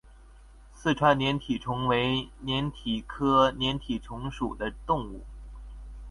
[0.73, 5.23] 四川粘体虫为粘体科粘体虫属的动物。